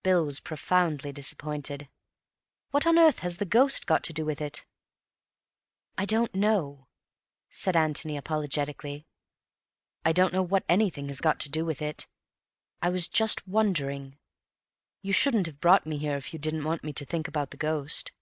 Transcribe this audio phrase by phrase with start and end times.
[0.02, 1.90] _"Bill was profoundly disappointed.
[2.70, 4.64] "What on earth has the ghost got to do with it?"
[5.98, 6.88] "I don't know,"
[7.50, 9.06] said Antony apologetically.
[10.06, 12.06] "I don't know what anything has got to do with it.
[12.80, 14.16] I was just wondering.
[15.02, 17.58] You shouldn't have brought me here if you hadn't wanted me to think about the
[17.58, 18.12] ghost.